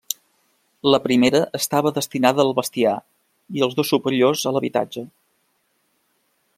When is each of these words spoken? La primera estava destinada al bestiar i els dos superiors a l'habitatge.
La 0.93 0.99
primera 1.03 1.41
estava 1.59 1.91
destinada 1.97 2.41
al 2.45 2.49
bestiar 2.61 2.95
i 3.59 3.65
els 3.67 3.79
dos 3.81 3.93
superiors 3.95 4.49
a 4.49 4.55
l'habitatge. 4.57 5.09